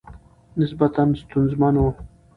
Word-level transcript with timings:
نسبتاً 0.57 1.03
ستونزمن 1.21 1.75
ؤ 1.83 1.87